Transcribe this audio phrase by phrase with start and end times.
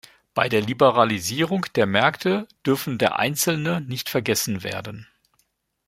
[0.33, 5.05] Bei der Liberalisierung der Märkte dürfen der Einzelne nicht vergessen werden.